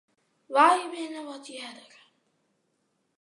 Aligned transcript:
Wy 0.53 0.77
binne 0.91 1.21
wat 1.27 1.47
earder. 1.63 1.93